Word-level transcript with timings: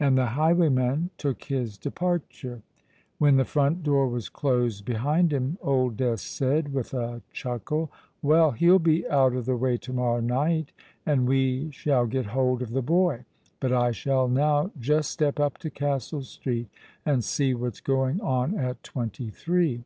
And 0.00 0.18
the 0.18 0.26
highwayman 0.34 1.10
took 1.16 1.44
his 1.44 1.78
departure. 1.78 2.62
When 3.18 3.36
the 3.36 3.44
front 3.44 3.84
door 3.84 4.08
was 4.08 4.28
closed 4.28 4.84
behind 4.84 5.32
him, 5.32 5.56
Old 5.62 5.96
Death 5.96 6.18
said, 6.18 6.72
with 6.74 6.92
a 6.92 7.22
chuckle, 7.32 7.88
"Well, 8.22 8.50
he'll 8.50 8.80
be 8.80 9.08
out 9.08 9.34
of 9.36 9.46
the 9.46 9.54
way 9.56 9.76
to 9.76 9.92
morrow 9.92 10.18
night; 10.18 10.72
and 11.06 11.28
we 11.28 11.70
shall 11.70 12.06
get 12.06 12.26
hold 12.26 12.60
of 12.60 12.70
the 12.72 12.82
boy. 12.82 13.24
But 13.60 13.72
I 13.72 13.92
shall 13.92 14.26
now 14.26 14.72
just 14.80 15.12
step 15.12 15.38
up 15.38 15.58
to 15.58 15.70
Castle 15.70 16.22
Street, 16.22 16.66
and 17.06 17.22
see 17.22 17.54
what's 17.54 17.80
going 17.80 18.20
on 18.20 18.58
at 18.58 18.82
twenty 18.82 19.30
three." 19.30 19.84